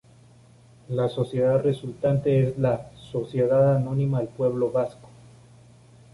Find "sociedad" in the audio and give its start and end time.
1.09-1.61, 3.11-3.75